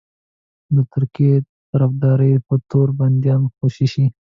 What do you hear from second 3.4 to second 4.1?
خوشي شي.